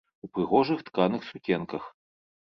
У 0.25 0.27
прыгожых 0.35 0.79
тканых 0.87 1.27
сукенках. 1.31 1.83